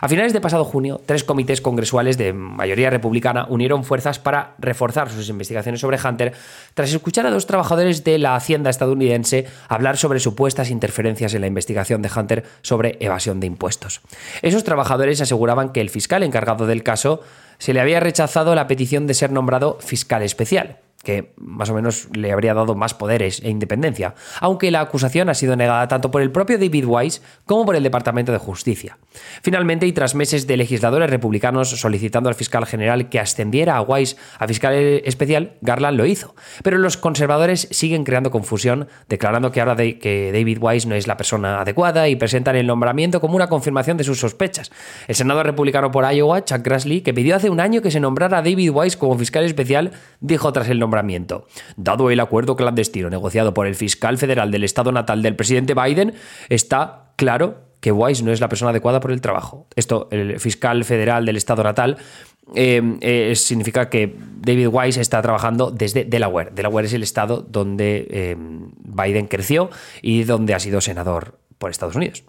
A 0.00 0.08
finales 0.08 0.32
de 0.32 0.40
pasado 0.40 0.64
junio, 0.64 1.00
tres 1.06 1.24
comités 1.24 1.60
congresuales 1.60 2.18
de 2.18 2.32
mayoría 2.32 2.90
republicana 2.90 3.46
unieron 3.48 3.84
fuerzas 3.84 4.18
para 4.18 4.54
reforzar 4.58 5.10
sus 5.10 5.28
investigaciones 5.28 5.80
sobre 5.80 5.98
Hunter 6.02 6.32
tras 6.74 6.92
escuchar 6.92 7.26
a 7.26 7.30
dos 7.30 7.46
trabajadores 7.46 8.04
de 8.04 8.18
la 8.18 8.34
Hacienda 8.34 8.70
estadounidense 8.70 9.46
hablar 9.68 9.96
sobre 9.96 10.20
supuestas 10.20 10.70
interferencias 10.70 11.34
en 11.34 11.42
la 11.42 11.46
investigación 11.46 12.02
de 12.02 12.10
Hunter 12.14 12.44
sobre 12.62 12.96
evasión 13.00 13.40
de 13.40 13.46
impuestos. 13.46 14.00
Esos 14.42 14.64
trabajadores 14.64 15.20
aseguraban 15.20 15.72
que 15.72 15.80
el 15.80 15.90
fiscal 15.90 16.22
encargado 16.22 16.66
del 16.66 16.79
caso 16.82 17.22
se 17.58 17.74
le 17.74 17.80
había 17.80 18.00
rechazado 18.00 18.54
la 18.54 18.66
petición 18.66 19.06
de 19.06 19.14
ser 19.14 19.32
nombrado 19.32 19.78
fiscal 19.80 20.22
especial 20.22 20.78
que 21.02 21.32
más 21.36 21.70
o 21.70 21.74
menos 21.74 22.08
le 22.14 22.30
habría 22.30 22.52
dado 22.52 22.74
más 22.74 22.92
poderes 22.92 23.40
e 23.42 23.48
independencia, 23.48 24.14
aunque 24.40 24.70
la 24.70 24.80
acusación 24.80 25.30
ha 25.30 25.34
sido 25.34 25.56
negada 25.56 25.88
tanto 25.88 26.10
por 26.10 26.20
el 26.20 26.30
propio 26.30 26.58
David 26.58 26.84
Weiss 26.86 27.22
como 27.46 27.64
por 27.64 27.74
el 27.74 27.82
Departamento 27.82 28.32
de 28.32 28.38
Justicia. 28.38 28.98
Finalmente, 29.42 29.86
y 29.86 29.92
tras 29.92 30.14
meses 30.14 30.46
de 30.46 30.58
legisladores 30.58 31.08
republicanos 31.08 31.70
solicitando 31.70 32.28
al 32.28 32.34
fiscal 32.34 32.66
general 32.66 33.08
que 33.08 33.18
ascendiera 33.18 33.76
a 33.76 33.82
Weiss 33.82 34.16
a 34.38 34.46
fiscal 34.46 34.74
especial, 34.74 35.54
Garland 35.62 35.96
lo 35.96 36.04
hizo. 36.04 36.34
Pero 36.62 36.76
los 36.76 36.98
conservadores 36.98 37.68
siguen 37.70 38.04
creando 38.04 38.30
confusión, 38.30 38.88
declarando 39.08 39.52
que 39.52 39.60
ahora 39.60 39.74
de 39.74 39.98
que 39.98 40.32
David 40.32 40.58
Weiss 40.60 40.86
no 40.86 40.94
es 40.94 41.06
la 41.06 41.16
persona 41.16 41.62
adecuada 41.62 42.08
y 42.08 42.16
presentan 42.16 42.56
el 42.56 42.66
nombramiento 42.66 43.20
como 43.20 43.36
una 43.36 43.48
confirmación 43.48 43.96
de 43.96 44.04
sus 44.04 44.20
sospechas. 44.20 44.70
El 45.08 45.14
senador 45.14 45.46
republicano 45.46 45.90
por 45.90 46.10
Iowa, 46.12 46.44
Chuck 46.44 46.62
Grassley, 46.62 47.00
que 47.00 47.14
pidió 47.14 47.36
hace 47.36 47.48
un 47.48 47.60
año 47.60 47.80
que 47.80 47.90
se 47.90 48.00
nombrara 48.00 48.38
a 48.38 48.42
David 48.42 48.70
Weiss 48.70 48.96
como 48.96 49.16
fiscal 49.16 49.44
especial, 49.44 49.92
dijo 50.20 50.52
tras 50.52 50.68
el 50.68 50.78
nombramiento 50.78 50.89
Dado 51.76 52.10
el 52.10 52.20
acuerdo 52.20 52.56
clandestino 52.56 53.10
negociado 53.10 53.54
por 53.54 53.66
el 53.66 53.74
fiscal 53.74 54.18
federal 54.18 54.50
del 54.50 54.64
estado 54.64 54.92
natal 54.92 55.22
del 55.22 55.36
presidente 55.36 55.74
Biden, 55.74 56.14
está 56.48 57.12
claro 57.16 57.70
que 57.80 57.92
Weiss 57.92 58.22
no 58.22 58.30
es 58.32 58.40
la 58.40 58.48
persona 58.48 58.70
adecuada 58.70 59.00
por 59.00 59.10
el 59.10 59.20
trabajo. 59.20 59.66
Esto, 59.74 60.08
el 60.10 60.38
fiscal 60.38 60.84
federal 60.84 61.24
del 61.24 61.36
estado 61.36 61.62
natal, 61.62 61.96
eh, 62.54 62.82
eh, 63.00 63.34
significa 63.36 63.88
que 63.88 64.16
David 64.40 64.68
Weiss 64.68 64.96
está 64.96 65.22
trabajando 65.22 65.70
desde 65.70 66.04
Delaware. 66.04 66.50
Delaware 66.52 66.86
es 66.86 66.92
el 66.92 67.02
estado 67.02 67.40
donde 67.40 68.06
eh, 68.10 68.36
Biden 68.38 69.26
creció 69.28 69.70
y 70.02 70.24
donde 70.24 70.54
ha 70.54 70.58
sido 70.58 70.80
senador 70.80 71.39
por 71.60 71.70
Estados 71.70 71.94
Unidos. 71.94 72.24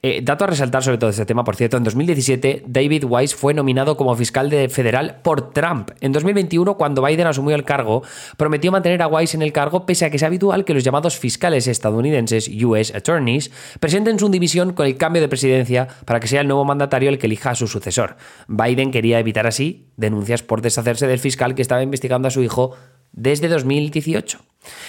Eh, 0.00 0.20
dato 0.22 0.44
a 0.44 0.46
resaltar 0.46 0.80
sobre 0.84 0.96
todo 0.96 1.10
este 1.10 1.26
tema, 1.26 1.42
por 1.42 1.56
cierto, 1.56 1.76
en 1.76 1.82
2017 1.82 2.62
David 2.68 3.04
Weiss 3.04 3.34
fue 3.34 3.52
nominado 3.52 3.96
como 3.96 4.14
fiscal 4.14 4.48
de 4.48 4.68
federal 4.68 5.18
por 5.24 5.50
Trump. 5.52 5.90
En 6.00 6.12
2021, 6.12 6.76
cuando 6.76 7.02
Biden 7.02 7.26
asumió 7.26 7.56
el 7.56 7.64
cargo, 7.64 8.04
prometió 8.36 8.70
mantener 8.70 9.02
a 9.02 9.08
Weiss 9.08 9.34
en 9.34 9.42
el 9.42 9.52
cargo 9.52 9.86
pese 9.86 10.04
a 10.04 10.10
que 10.10 10.18
es 10.18 10.22
habitual 10.22 10.64
que 10.64 10.72
los 10.72 10.84
llamados 10.84 11.18
fiscales 11.18 11.66
estadounidenses, 11.66 12.48
US 12.62 12.94
Attorneys, 12.94 13.50
presenten 13.80 14.20
su 14.20 14.28
división 14.28 14.72
con 14.72 14.86
el 14.86 14.96
cambio 14.96 15.20
de 15.20 15.28
presidencia 15.28 15.88
para 16.04 16.20
que 16.20 16.28
sea 16.28 16.42
el 16.42 16.46
nuevo 16.46 16.64
mandatario 16.64 17.08
el 17.08 17.18
que 17.18 17.26
elija 17.26 17.50
a 17.50 17.54
su 17.56 17.66
sucesor. 17.66 18.16
Biden 18.46 18.92
quería 18.92 19.18
evitar 19.18 19.48
así 19.48 19.88
denuncias 19.96 20.44
por 20.44 20.62
deshacerse 20.62 21.08
del 21.08 21.18
fiscal 21.18 21.56
que 21.56 21.62
estaba 21.62 21.82
investigando 21.82 22.28
a 22.28 22.30
su 22.30 22.40
hijo 22.40 22.76
desde 23.16 23.48
2018. 23.48 24.38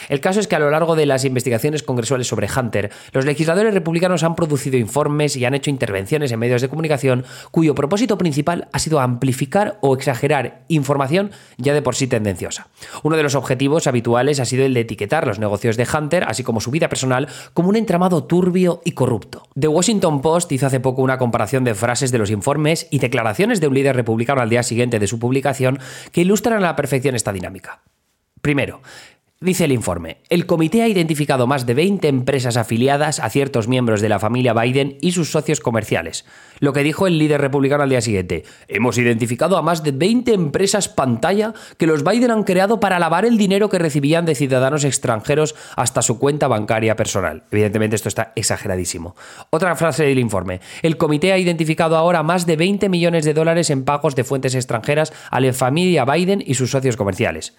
El 0.09 0.21
caso 0.21 0.39
es 0.39 0.47
que 0.47 0.55
a 0.55 0.59
lo 0.59 0.69
largo 0.69 0.95
de 0.95 1.05
las 1.05 1.25
investigaciones 1.25 1.83
congresuales 1.83 2.27
sobre 2.27 2.47
Hunter, 2.49 2.91
los 3.11 3.25
legisladores 3.25 3.73
republicanos 3.73 4.23
han 4.23 4.35
producido 4.35 4.77
informes 4.77 5.35
y 5.35 5.45
han 5.45 5.53
hecho 5.53 5.69
intervenciones 5.69 6.31
en 6.31 6.39
medios 6.39 6.61
de 6.61 6.69
comunicación 6.69 7.25
cuyo 7.51 7.75
propósito 7.75 8.17
principal 8.17 8.67
ha 8.71 8.79
sido 8.79 8.99
amplificar 8.99 9.77
o 9.81 9.95
exagerar 9.95 10.63
información 10.67 11.31
ya 11.57 11.73
de 11.73 11.81
por 11.81 11.95
sí 11.95 12.07
tendenciosa. 12.07 12.67
Uno 13.03 13.17
de 13.17 13.23
los 13.23 13.35
objetivos 13.35 13.87
habituales 13.87 14.39
ha 14.39 14.45
sido 14.45 14.65
el 14.65 14.73
de 14.73 14.81
etiquetar 14.81 15.27
los 15.27 15.39
negocios 15.39 15.77
de 15.77 15.87
Hunter, 15.91 16.23
así 16.27 16.43
como 16.43 16.61
su 16.61 16.71
vida 16.71 16.89
personal, 16.89 17.27
como 17.53 17.69
un 17.69 17.75
entramado 17.75 18.23
turbio 18.23 18.81
y 18.85 18.91
corrupto. 18.91 19.43
The 19.59 19.67
Washington 19.67 20.21
Post 20.21 20.51
hizo 20.51 20.67
hace 20.67 20.79
poco 20.79 21.01
una 21.01 21.17
comparación 21.17 21.63
de 21.63 21.75
frases 21.75 22.11
de 22.11 22.17
los 22.17 22.31
informes 22.31 22.87
y 22.91 22.99
declaraciones 22.99 23.61
de 23.61 23.67
un 23.67 23.73
líder 23.73 23.95
republicano 23.95 24.41
al 24.41 24.49
día 24.49 24.63
siguiente 24.63 24.99
de 24.99 25.07
su 25.07 25.19
publicación 25.19 25.79
que 26.11 26.21
ilustran 26.21 26.57
a 26.57 26.61
la 26.61 26.75
perfección 26.75 27.15
esta 27.15 27.33
dinámica. 27.33 27.81
Primero, 28.47 28.79
Dice 29.39 29.65
el 29.65 29.71
informe, 29.71 30.17
el 30.29 30.47
comité 30.47 30.81
ha 30.81 30.87
identificado 30.87 31.45
más 31.45 31.67
de 31.67 31.75
20 31.75 32.07
empresas 32.07 32.57
afiliadas 32.57 33.19
a 33.19 33.29
ciertos 33.29 33.67
miembros 33.67 34.01
de 34.01 34.09
la 34.09 34.17
familia 34.17 34.55
Biden 34.55 34.97
y 34.99 35.11
sus 35.11 35.29
socios 35.29 35.59
comerciales. 35.59 36.25
Lo 36.59 36.73
que 36.73 36.81
dijo 36.81 37.05
el 37.05 37.19
líder 37.19 37.39
republicano 37.39 37.83
al 37.83 37.89
día 37.89 38.01
siguiente, 38.01 38.45
hemos 38.67 38.97
identificado 38.97 39.55
a 39.55 39.61
más 39.61 39.83
de 39.83 39.91
20 39.91 40.33
empresas 40.33 40.89
pantalla 40.89 41.53
que 41.77 41.85
los 41.85 42.03
Biden 42.03 42.31
han 42.31 42.45
creado 42.45 42.79
para 42.79 42.97
lavar 42.97 43.25
el 43.25 43.37
dinero 43.37 43.69
que 43.69 43.77
recibían 43.77 44.25
de 44.25 44.33
ciudadanos 44.33 44.83
extranjeros 44.83 45.53
hasta 45.75 46.01
su 46.01 46.17
cuenta 46.17 46.47
bancaria 46.47 46.95
personal. 46.95 47.43
Evidentemente 47.51 47.95
esto 47.95 48.09
está 48.09 48.33
exageradísimo. 48.35 49.15
Otra 49.51 49.75
frase 49.75 50.03
del 50.05 50.17
informe, 50.17 50.61
el 50.81 50.97
comité 50.97 51.31
ha 51.31 51.37
identificado 51.37 51.95
ahora 51.95 52.23
más 52.23 52.47
de 52.47 52.55
20 52.55 52.89
millones 52.89 53.23
de 53.23 53.35
dólares 53.35 53.69
en 53.69 53.85
pagos 53.85 54.15
de 54.15 54.23
fuentes 54.23 54.55
extranjeras 54.55 55.13
a 55.29 55.39
la 55.39 55.53
familia 55.53 56.05
Biden 56.05 56.43
y 56.43 56.55
sus 56.55 56.71
socios 56.71 56.97
comerciales. 56.97 57.53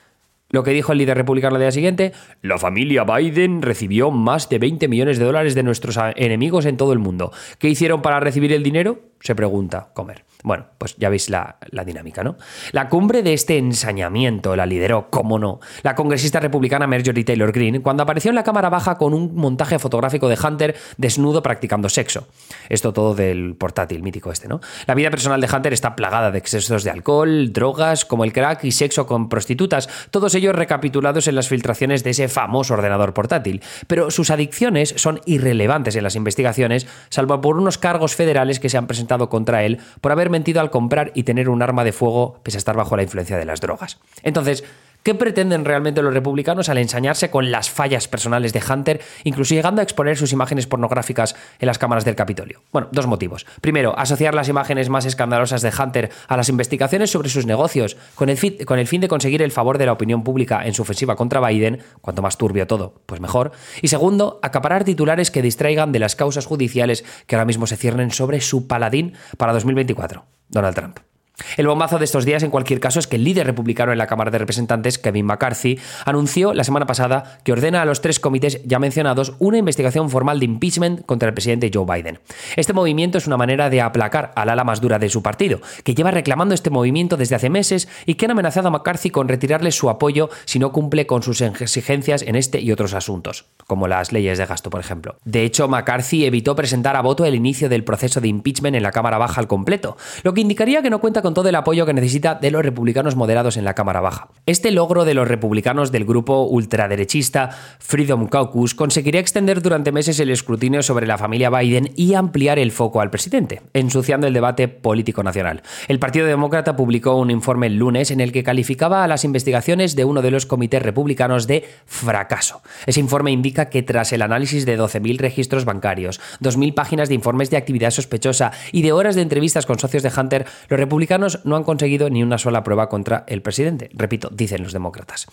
Lo 0.51 0.63
que 0.63 0.71
dijo 0.71 0.93
el 0.93 0.99
líder 0.99 1.19
republicano 1.19 1.57
al 1.57 1.61
día 1.61 1.71
siguiente, 1.71 2.13
la 2.41 2.57
familia 2.57 3.05
Biden 3.05 3.61
recibió 3.61 4.11
más 4.11 4.49
de 4.49 4.59
20 4.59 4.89
millones 4.89 5.19
de 5.19 5.27
dólares 5.27 5.55
de 5.55 5.63
nuestros 5.63 5.99
enemigos 6.17 6.65
en 6.65 6.79
todo 6.79 6.95
el 6.95 6.99
mundo. 6.99 7.33
¿Qué 7.59 7.69
hicieron 7.69 8.01
para 8.01 8.19
recibir 8.19 8.55
el 8.55 8.63
dinero? 8.63 8.99
Se 9.21 9.35
pregunta 9.35 9.89
Comer. 9.95 10.29
Bueno, 10.45 10.67
pues 10.79 10.95
ya 10.97 11.09
veis 11.09 11.31
la, 11.31 11.57
dinámica, 11.85 12.23
¿no? 12.23 12.37
La 12.71 12.89
cumbre 12.89 13.23
de 13.23 13.33
este 13.33 13.59
ensañamiento 13.59 14.55
la 14.55 14.67
lideró, 14.67 15.11
cómo 15.11 15.39
no, 15.39 15.59
la 15.83 15.97
congresista 15.97 16.39
republicana 16.39 16.87
Marjorie 16.87 17.25
Taylor 17.25 17.51
Greene 17.51 17.81
cuando 17.81 18.05
apareció 18.05 18.29
en 18.29 18.37
la 18.37 18.45
Cámara 18.45 18.69
Baja 18.69 18.97
con 18.97 19.15
un 19.15 19.35
montaje 19.35 19.79
fotográfico 19.81 20.29
de 20.29 20.39
Hunter 20.43 20.77
desnudo 20.97 21.43
practicando 21.43 21.89
sexo. 21.89 22.29
Esto 22.69 22.93
todo 22.93 23.15
del 23.17 23.57
portátil 23.57 24.03
mítico 24.03 24.31
este, 24.31 24.47
¿no? 24.47 24.61
La 24.87 24.95
vida 24.95 25.11
personal 25.11 25.41
de 25.41 25.49
Hunter 25.53 25.73
está 25.73 25.97
plagada 25.97 26.31
de 26.31 26.39
excesos 26.39 26.85
de 26.85 26.91
alcohol, 26.91 27.53
drogas, 27.53 28.05
como 28.05 28.23
el 28.25 28.33
crack 28.33 28.63
y 28.63 28.71
sexo 28.71 29.07
con 29.07 29.29
prostitutas, 29.29 29.89
todos 30.11 30.37
ellos 30.37 30.55
recapitulados 30.55 31.27
en 31.27 31.35
las 31.35 31.49
filtraciones 31.49 32.05
de 32.05 32.11
ese 32.11 32.29
famoso 32.29 32.75
ordenador 32.75 33.13
portátil. 33.13 33.61
Pero 33.89 34.13
sus 34.13 34.31
adicciones 34.31 34.95
son 34.97 35.21
irrelevantes 35.27 35.97
en 35.97 36.05
las 36.05 36.15
investigaciones, 36.15 36.87
salvo 37.09 37.41
por 37.41 37.57
unos 37.57 37.77
cargos 37.79 38.15
federales 38.15 38.61
que 38.61 38.69
se 38.69 38.79
han 38.79 38.87
presentado 38.87 39.08
contra 39.29 39.65
él 39.65 39.81
por 40.01 40.13
haber 40.13 40.31
mentido 40.31 40.61
al 40.61 40.71
comprar 40.71 41.13
y 41.15 41.23
tener 41.23 41.49
un 41.49 41.63
arma 41.63 41.85
de 41.85 41.93
fuego 41.93 42.41
pese 42.43 42.57
a 42.57 42.59
estar 42.59 42.77
bajo 42.77 42.97
la 42.97 43.03
influencia 43.03 43.39
de 43.39 43.45
las 43.45 43.61
drogas. 43.61 43.99
Entonces, 44.23 44.65
¿Qué 45.03 45.15
pretenden 45.15 45.65
realmente 45.65 46.03
los 46.03 46.13
republicanos 46.13 46.69
al 46.69 46.79
ensañarse 46.79 47.31
con 47.31 47.51
las 47.51 47.71
fallas 47.71 48.09
personales 48.09 48.53
de 48.53 48.63
Hunter, 48.69 49.01
incluso 49.25 49.55
llegando 49.55 49.81
a 49.81 49.85
exponer 49.85 50.17
sus 50.17 50.33
imágenes 50.33 50.67
pornográficas 50.67 51.35
en 51.59 51.67
las 51.67 51.79
cámaras 51.79 52.05
del 52.05 52.17
Capitolio? 52.17 52.63
Bueno, 52.73 52.89
dos 52.93 53.07
motivos. 53.07 53.47
Primero, 53.61 53.99
asociar 53.99 54.35
las 54.35 54.49
imágenes 54.49 54.89
más 54.89 55.07
escandalosas 55.07 55.63
de 55.63 55.73
Hunter 55.77 56.11
a 56.27 56.37
las 56.37 56.49
investigaciones 56.49 57.11
sobre 57.11 57.31
sus 57.31 57.47
negocios, 57.47 57.97
con 58.15 58.29
el, 58.29 58.37
fin, 58.37 59.01
de 59.01 59.09
conseguir 59.09 59.41
el 59.43 59.53
favor 59.53 59.79
de 59.79 59.87
la 59.87 59.93
opinión 59.93 60.25
pública 60.25 60.67
en 60.67 60.75
su 60.75 60.83
ofensiva 60.83 61.17
contra 61.17 61.47
Biden, 61.47 61.81
cuanto 62.01 62.21
más 62.21 62.37
turbio 62.37 62.67
todo, 62.67 63.01
pues 63.07 63.21
mejor. 63.21 63.53
Y 63.81 63.89
segundo, 63.89 64.39
acaparar 64.43 64.85
titulares 64.85 65.31
que 65.31 65.43
distraigan 65.43 65.93
de 65.93 66.01
las 66.01 66.17
causas 66.17 66.47
judiciales 66.47 67.05
que 67.27 67.37
ahora 67.37 67.47
mismo 67.47 67.67
se 67.67 67.77
ciernen 67.77 68.11
sobre 68.11 68.41
su 68.41 68.67
paladín 68.67 69.15
para 69.37 69.53
2024, 69.53 70.25
Donald 70.49 70.75
Trump. 70.75 71.08
El 71.57 71.67
bombazo 71.67 71.99
de 71.99 72.05
estos 72.05 72.25
días, 72.25 72.43
en 72.43 72.51
cualquier 72.51 72.81
caso, 72.81 72.99
es 72.99 73.07
que 73.07 73.17
el 73.17 73.25
líder 73.25 73.47
republicano 73.47 73.93
en 73.93 73.99
la 73.99 74.07
Cámara 74.07 74.31
de 74.31 74.39
Representantes, 74.39 74.99
Kevin 74.99 75.27
McCarthy, 75.27 75.79
anunció 76.05 76.53
la 76.53 76.65
semana 76.65 76.87
pasada 76.87 77.39
que 77.45 77.53
ordena 77.53 77.83
a 77.83 77.85
los 77.85 78.01
tres 78.01 78.21
comités 78.21 78.61
ya 78.65 78.79
mencionados 78.79 79.35
una 79.39 79.59
investigación 79.59 80.11
formal 80.11 80.41
de 80.41 80.47
impeachment 80.47 81.05
contra 81.07 81.29
el 81.29 81.35
presidente 81.35 81.71
Joe 81.73 81.87
Biden. 81.87 82.19
Este 82.57 82.73
movimiento 82.73 83.19
es 83.19 83.27
una 83.27 83.37
manera 83.37 83.71
de 83.71 83.81
aplacar 83.81 84.33
al 84.35 84.49
ala 84.49 84.65
más 84.65 84.81
dura 84.81 84.99
de 84.99 85.09
su 85.09 85.23
partido, 85.23 85.61
que 85.85 85.95
lleva 85.95 86.11
reclamando 86.11 86.55
este 86.55 86.71
movimiento 86.71 87.17
desde 87.17 87.37
hace 87.37 87.51
meses 87.51 87.89
y 88.07 88.15
que 88.15 88.25
han 88.25 88.33
amenazado 88.33 88.69
a 88.69 88.71
McCarthy 88.71 89.11
con 89.11 89.29
retirarle 89.29 89.73
su 89.73 89.91
apoyo 89.91 90.31
si 90.45 90.59
no 90.59 90.73
cumple 90.73 91.07
con 91.07 91.23
sus 91.23 91.41
exigencias 91.41 92.23
en 92.23 92.37
este 92.37 92.61
y 92.61 92.73
otros 92.73 92.95
asuntos, 92.95 93.47
como 93.67 93.89
las 93.89 94.13
leyes 94.13 94.39
de 94.39 94.47
gasto, 94.47 94.71
por 94.71 94.81
ejemplo. 94.81 95.17
De 95.25 95.45
hecho, 95.45 95.69
McCarthy 95.69 96.27
evitó 96.27 96.57
presentar 96.57 96.97
a 96.97 97.03
voto 97.03 97.25
el 97.25 97.35
inicio 97.35 97.69
del 97.69 97.85
proceso 97.85 98.21
de 98.21 98.29
impeachment 98.29 98.77
en 98.77 98.83
la 98.83 98.91
Cámara 98.91 99.19
Baja 99.19 99.41
al 99.41 99.49
completo, 99.49 99.97
lo 100.23 100.35
que 100.35 100.41
indicaría 100.41 100.83
que 100.83 100.91
no 100.91 101.01
cuenta 101.01 101.23
con 101.23 101.28
con 101.29 101.35
todo 101.35 101.51
el 101.51 101.57
apoyo 101.57 101.85
que 101.85 101.93
necesita 101.93 102.37
de 102.37 102.51
los 102.51 102.63
republicanos 102.63 103.15
moderados 103.15 103.59
en 103.59 103.65
la 103.67 103.75
Cámara 103.75 104.01
Baja. 104.01 104.29
Este 104.47 104.71
logro 104.71 105.05
de 105.05 105.13
los 105.13 105.29
republicanos 105.29 105.93
del 105.93 106.07
grupo 106.07 106.45
ultraderechista 106.45 107.51
Freedom 107.81 108.29
Caucus 108.29 108.75
conseguiría 108.75 109.21
extender 109.21 109.61
durante 109.61 109.93
meses 109.93 110.19
el 110.21 110.31
escrutinio 110.31 110.83
sobre 110.83 111.07
la 111.07 111.19
familia 111.19 111.51
Biden 111.51 111.91
y 111.97 112.15
ampliar 112.15 112.59
el 112.59 112.73
foco 112.73 113.03
al 113.03 113.11
presidente, 113.11 113.61
ensuciando 113.75 114.27
el 114.27 114.33
debate 114.33 114.69
político 114.69 115.23
nacional. 115.23 115.61
El 115.87 115.99
Partido 115.99 116.27
Demócrata 116.27 116.77
publicó 116.77 117.17
un 117.17 117.31
informe 117.31 117.67
el 117.67 117.77
lunes 117.77 118.11
en 118.11 118.23
el 118.23 118.33
que 118.33 118.43
calificaba 118.43 119.05
a 119.05 119.07
las 119.07 119.25
investigaciones 119.25 119.97
de 119.97 120.07
uno 120.07 120.23
de 120.23 120.31
los 120.31 120.47
comités 120.47 120.83
republicanos 120.83 121.47
de 121.47 121.69
fracaso. 121.85 122.63
Ese 122.87 123.01
informe 123.01 123.33
indica 123.33 123.69
que 123.69 123.83
tras 123.83 124.15
el 124.15 124.23
análisis 124.23 124.65
de 124.65 124.79
12.000 124.79 125.19
registros 125.19 125.67
bancarios, 125.67 126.23
2.000 126.41 126.73
páginas 126.73 127.11
de 127.11 127.17
informes 127.17 127.51
de 127.51 127.59
actividad 127.59 127.91
sospechosa 127.91 128.53
y 128.73 128.81
de 128.81 128.93
horas 128.93 129.15
de 129.15 129.21
entrevistas 129.21 129.67
con 129.67 129.79
socios 129.79 130.03
de 130.03 130.11
Hunter, 130.17 130.47
los 130.71 130.81
republicanos 130.81 131.18
no 131.19 131.57
han 131.57 131.65
conseguido 131.65 132.09
ni 132.11 132.23
una 132.23 132.39
sola 132.39 132.65
prueba 132.65 132.89
contra 132.89 133.25
el 133.27 133.43
presidente. 133.43 133.91
Repito, 133.93 134.31
dicen 134.33 134.63
los 134.63 134.73
demócratas. 134.73 135.27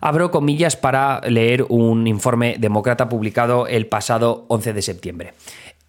Abro 0.00 0.32
comillas 0.32 0.76
para 0.76 1.20
leer 1.20 1.64
un 1.68 2.08
informe 2.08 2.56
demócrata 2.58 3.08
publicado 3.08 3.68
el 3.68 3.86
pasado 3.86 4.46
11 4.48 4.72
de 4.72 4.82
septiembre. 4.82 5.34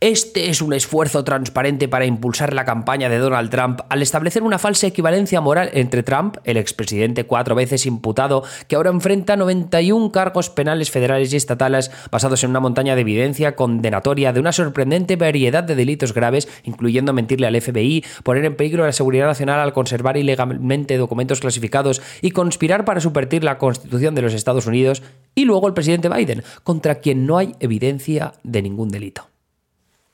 Este 0.03 0.49
es 0.49 0.61
un 0.61 0.73
esfuerzo 0.73 1.23
transparente 1.23 1.87
para 1.87 2.05
impulsar 2.05 2.53
la 2.53 2.65
campaña 2.65 3.07
de 3.07 3.19
Donald 3.19 3.49
Trump 3.49 3.79
al 3.87 4.01
establecer 4.01 4.43
una 4.43 4.59
falsa 4.59 4.85
equivalencia 4.85 5.39
moral 5.39 5.69
entre 5.71 6.03
Trump, 6.03 6.39
el 6.43 6.57
expresidente 6.57 7.23
cuatro 7.23 7.55
veces 7.55 7.85
imputado, 7.85 8.43
que 8.67 8.75
ahora 8.75 8.89
enfrenta 8.89 9.37
91 9.37 10.11
cargos 10.11 10.49
penales 10.49 10.91
federales 10.91 11.31
y 11.31 11.37
estatales 11.37 11.89
basados 12.11 12.43
en 12.43 12.49
una 12.49 12.59
montaña 12.59 12.95
de 12.95 13.01
evidencia 13.01 13.55
condenatoria 13.55 14.33
de 14.33 14.41
una 14.41 14.51
sorprendente 14.51 15.15
variedad 15.15 15.63
de 15.63 15.75
delitos 15.75 16.13
graves, 16.13 16.49
incluyendo 16.65 17.13
mentirle 17.13 17.47
al 17.47 17.61
FBI, 17.61 18.03
poner 18.23 18.43
en 18.43 18.57
peligro 18.57 18.85
la 18.85 18.91
seguridad 18.91 19.27
nacional 19.27 19.61
al 19.61 19.71
conservar 19.71 20.17
ilegalmente 20.17 20.97
documentos 20.97 21.39
clasificados 21.39 22.01
y 22.21 22.31
conspirar 22.31 22.83
para 22.83 22.99
subvertir 22.99 23.45
la 23.45 23.57
Constitución 23.57 24.15
de 24.15 24.23
los 24.23 24.33
Estados 24.33 24.67
Unidos, 24.67 25.01
y 25.33 25.45
luego 25.45 25.69
el 25.69 25.73
presidente 25.73 26.09
Biden, 26.09 26.43
contra 26.65 26.95
quien 26.95 27.25
no 27.25 27.37
hay 27.37 27.55
evidencia 27.61 28.33
de 28.43 28.61
ningún 28.61 28.89
delito. 28.89 29.32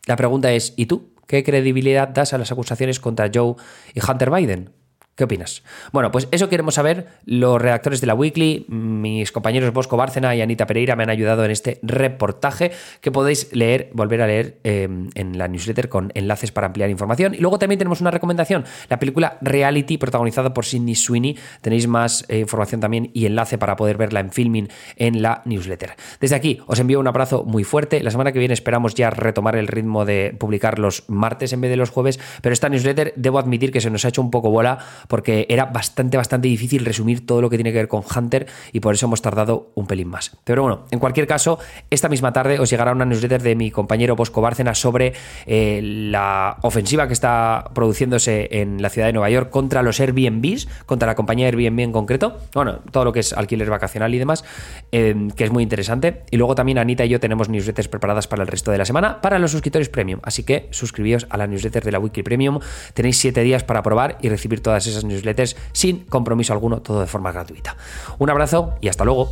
La 0.05 0.15
pregunta 0.15 0.51
es, 0.51 0.73
¿y 0.75 0.85
tú? 0.85 1.13
¿Qué 1.27 1.43
credibilidad 1.43 2.07
das 2.07 2.33
a 2.33 2.37
las 2.37 2.51
acusaciones 2.51 2.99
contra 2.99 3.29
Joe 3.33 3.55
y 3.93 3.99
Hunter 4.03 4.31
Biden? 4.31 4.78
¿Qué 5.19 5.25
opinas? 5.25 5.63
Bueno, 5.91 6.13
pues 6.13 6.29
eso 6.31 6.47
queremos 6.47 6.75
saber. 6.75 7.07
Los 7.25 7.61
redactores 7.61 7.99
de 7.99 8.07
la 8.07 8.13
Weekly, 8.13 8.67
mis 8.69 9.33
compañeros 9.33 9.73
Bosco 9.73 9.97
Bárcena 9.97 10.33
y 10.33 10.39
Anita 10.39 10.65
Pereira 10.65 10.95
me 10.95 11.03
han 11.03 11.09
ayudado 11.09 11.43
en 11.43 11.51
este 11.51 11.77
reportaje 11.83 12.71
que 13.01 13.11
podéis 13.11 13.53
leer, 13.53 13.89
volver 13.91 14.21
a 14.21 14.27
leer 14.27 14.59
em, 14.63 15.09
en 15.15 15.37
la 15.37 15.49
newsletter 15.49 15.89
con 15.89 16.13
enlaces 16.15 16.53
para 16.53 16.67
ampliar 16.67 16.89
información. 16.89 17.33
Y 17.33 17.39
luego 17.39 17.59
también 17.59 17.79
tenemos 17.79 17.99
una 17.99 18.11
recomendación, 18.11 18.63
la 18.87 18.97
película 18.97 19.37
Reality 19.41 19.97
protagonizada 19.97 20.53
por 20.53 20.63
Sidney 20.63 20.95
Sweeney. 20.95 21.37
Tenéis 21.59 21.85
más 21.89 22.23
eh, 22.29 22.39
información 22.39 22.79
también 22.79 23.11
y 23.13 23.25
enlace 23.25 23.57
para 23.57 23.75
poder 23.75 23.97
verla 23.97 24.21
en 24.21 24.31
filming 24.31 24.69
en 24.95 25.21
la 25.21 25.41
newsletter. 25.43 25.97
Desde 26.21 26.37
aquí 26.37 26.61
os 26.65 26.79
envío 26.79 26.97
un 26.97 27.07
abrazo 27.07 27.43
muy 27.43 27.65
fuerte. 27.65 28.01
La 28.03 28.11
semana 28.11 28.31
que 28.31 28.39
viene 28.39 28.53
esperamos 28.53 28.95
ya 28.95 29.09
retomar 29.09 29.57
el 29.57 29.67
ritmo 29.67 30.05
de 30.05 30.33
publicar 30.39 30.79
los 30.79 31.03
martes 31.09 31.51
en 31.51 31.59
vez 31.59 31.71
de 31.71 31.75
los 31.75 31.89
jueves, 31.89 32.21
pero 32.41 32.53
esta 32.53 32.69
newsletter 32.69 33.11
debo 33.17 33.37
admitir 33.37 33.73
que 33.73 33.81
se 33.81 33.89
nos 33.89 34.05
ha 34.05 34.07
hecho 34.07 34.21
un 34.21 34.31
poco 34.31 34.49
bola 34.49 34.79
porque 35.09 35.47
era 35.49 35.65
bastante, 35.65 36.17
bastante 36.17 36.47
difícil 36.47 36.85
resumir 36.85 37.25
todo 37.25 37.41
lo 37.41 37.49
que 37.49 37.57
tiene 37.57 37.71
que 37.71 37.79
ver 37.79 37.87
con 37.87 38.03
Hunter 38.15 38.45
y 38.71 38.79
por 38.79 38.93
eso 38.93 39.07
hemos 39.07 39.23
tardado 39.23 39.71
un 39.73 39.87
pelín 39.87 40.07
más. 40.07 40.37
Pero 40.43 40.61
bueno, 40.61 40.85
en 40.91 40.99
cualquier 40.99 41.25
caso, 41.25 41.57
esta 41.89 42.07
misma 42.09 42.31
tarde 42.31 42.59
os 42.59 42.69
llegará 42.69 42.91
una 42.91 43.05
newsletter 43.05 43.41
de 43.41 43.55
mi 43.55 43.71
compañero 43.71 44.15
Bosco 44.15 44.39
Bárcena 44.39 44.75
sobre 44.75 45.13
eh, 45.47 45.81
la 45.83 46.57
ofensiva 46.61 47.07
que 47.07 47.13
está 47.13 47.71
produciéndose 47.73 48.49
en 48.51 48.83
la 48.83 48.89
ciudad 48.89 49.07
de 49.07 49.13
Nueva 49.13 49.31
York 49.31 49.49
contra 49.49 49.81
los 49.81 49.99
Airbnbs, 49.99 50.67
contra 50.85 51.07
la 51.07 51.15
compañía 51.15 51.47
Airbnb 51.47 51.79
en 51.79 51.91
concreto, 51.91 52.37
bueno, 52.53 52.79
todo 52.91 53.05
lo 53.05 53.11
que 53.11 53.21
es 53.21 53.33
alquiler 53.33 53.69
vacacional 53.69 54.13
y 54.13 54.19
demás, 54.19 54.45
eh, 54.91 55.27
que 55.35 55.43
es 55.43 55.51
muy 55.51 55.63
interesante. 55.63 56.21
Y 56.29 56.37
luego 56.37 56.53
también 56.53 56.77
Anita 56.77 57.03
y 57.03 57.09
yo 57.09 57.19
tenemos 57.19 57.49
newsletters 57.49 57.87
preparadas 57.87 58.27
para 58.27 58.43
el 58.43 58.47
resto 58.47 58.69
de 58.69 58.77
la 58.77 58.85
semana 58.85 59.21
para 59.21 59.39
los 59.39 59.49
suscriptores 59.49 59.89
premium, 59.89 60.19
así 60.21 60.43
que 60.43 60.67
suscribíos 60.69 61.25
a 61.31 61.37
la 61.37 61.47
newsletter 61.47 61.83
de 61.83 61.91
la 61.91 61.97
Wiki 61.97 62.21
Premium, 62.21 62.59
tenéis 62.93 63.17
siete 63.17 63.41
días 63.41 63.63
para 63.63 63.81
probar 63.81 64.19
y 64.21 64.29
recibir 64.29 64.61
todas 64.61 64.85
esas 64.85 64.98
esas 64.99 65.09
newsletters 65.09 65.55
sin 65.71 66.05
compromiso 66.05 66.53
alguno, 66.53 66.81
todo 66.81 67.01
de 67.01 67.07
forma 67.07 67.31
gratuita. 67.31 67.75
Un 68.19 68.29
abrazo 68.29 68.73
y 68.81 68.87
hasta 68.87 69.05
luego. 69.05 69.31